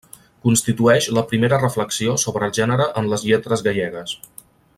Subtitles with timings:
[0.45, 4.19] Constitueix la primera reflexió sobre el gènere en les lletres gallegues.